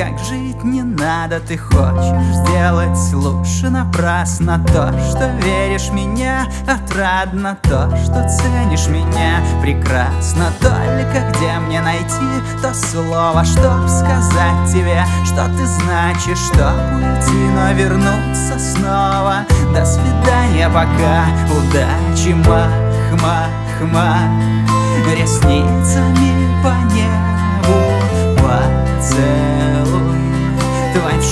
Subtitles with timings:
[0.00, 7.94] как жить не надо Ты хочешь сделать лучше напрасно То, что веришь меня отрадно То,
[7.96, 9.40] что ценишь меня.
[9.62, 12.30] Прекрасно Только где мне найти
[12.62, 19.44] то слово, чтоб сказать тебе Что ты значишь, чтоб уйти, но вернуться снова.
[19.74, 22.70] До свидания пока, удачи, мах,
[23.22, 24.30] мах, мах.
[25.06, 26.89] Ресницами по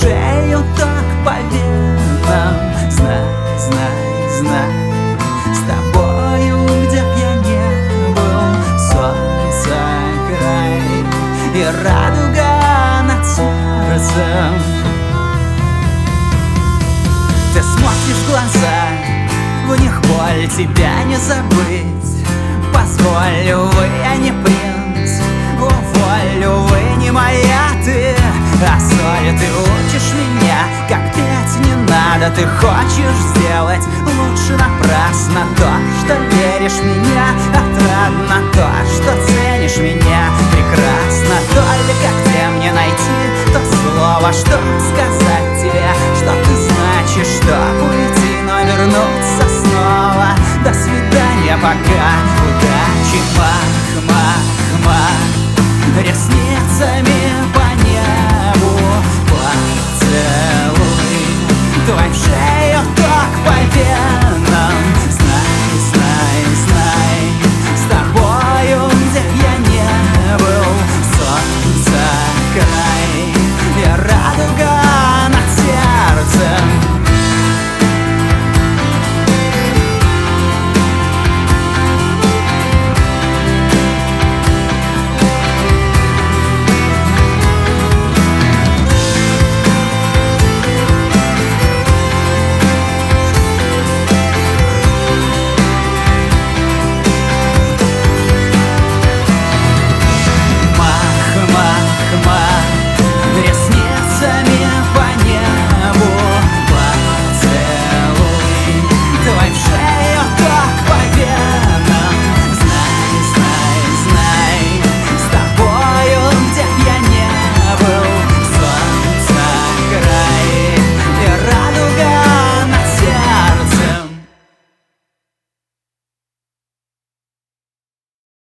[0.09, 2.55] шею так по венам
[2.91, 3.23] Знай,
[3.59, 4.73] знай, знай.
[5.53, 9.77] С тобою, где б я не был Солнце
[10.29, 10.81] край
[11.55, 14.55] И радуга над сердцем.
[17.53, 18.81] Ты смотришь в глаза
[19.67, 22.25] В них боль тебя не забыть.
[22.73, 23.53] Позволь,
[32.39, 33.83] ты хочешь сделать?
[34.07, 37.35] Лучше напрасно то, что веришь в меня.
[37.51, 40.31] Отрадно то, что ценишь меня.
[40.53, 44.57] Прекрасно только где мне найти То слово, что
[44.89, 45.91] сказать тебе?
[46.15, 50.29] Что ты значишь, что уйти, но вернуться снова?
[50.63, 52.07] До свидания, пока.
[52.47, 56.05] Удачи, мах, мах, мах.
[56.05, 57.28] Ресницами